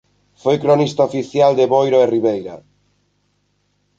[0.41, 2.55] Foi cronista oficial de Boiro e Ribeira.